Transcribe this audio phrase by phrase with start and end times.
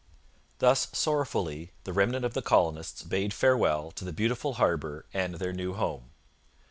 [0.57, 5.53] Thus sorrowfully the remnant of the colonists bade farewell to the beautiful harbour and their
[5.53, 6.09] new home.